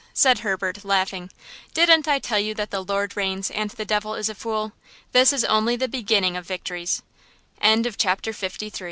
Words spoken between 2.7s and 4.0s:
the Lord reigns and the